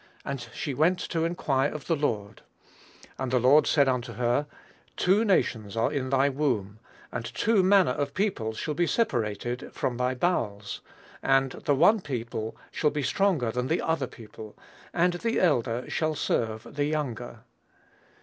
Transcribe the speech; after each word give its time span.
And 0.25 0.41
she 0.51 0.73
went 0.73 0.97
to 1.09 1.25
inquire 1.25 1.71
of 1.71 1.85
the 1.85 1.95
Lord. 1.95 2.41
And 3.19 3.29
the 3.29 3.39
Lord 3.39 3.67
said 3.67 3.87
unto 3.87 4.13
her, 4.13 4.47
Two 4.97 5.23
nations 5.23 5.77
are 5.77 5.93
in 5.93 6.09
thy 6.09 6.27
womb, 6.27 6.79
and 7.11 7.23
two 7.23 7.61
manner 7.61 7.91
of 7.91 8.15
people 8.15 8.53
shall 8.53 8.73
be 8.73 8.87
separated 8.87 9.71
from 9.75 9.97
thy 9.97 10.15
bowels; 10.15 10.81
and 11.21 11.51
the 11.51 11.75
one 11.75 12.01
people 12.01 12.57
shall 12.71 12.89
be 12.89 13.03
stronger 13.03 13.51
than 13.51 13.67
the 13.67 13.79
other 13.83 14.07
people; 14.07 14.57
and 14.91 15.13
the 15.13 15.39
elder 15.39 15.87
shall 15.87 16.15
serve 16.15 16.65
the 16.71 16.85
younger." 16.85 17.41